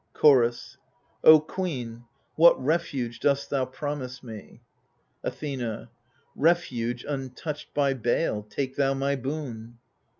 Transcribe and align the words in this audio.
Chorus 0.13 0.77
O 1.23 1.39
queen, 1.39 2.05
what 2.35 2.59
refuge 2.59 3.19
dost 3.19 3.51
thou 3.51 3.65
promise 3.65 4.23
me? 4.23 4.61
Athena 5.23 5.91
Refuge 6.35 7.05
untouched 7.07 7.71
by 7.75 7.93
bale: 7.93 8.41
take 8.49 8.75
thou 8.77 8.95
my 8.95 9.15
boon. 9.15 9.77